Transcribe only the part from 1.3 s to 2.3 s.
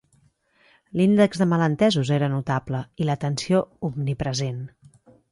de malentesos era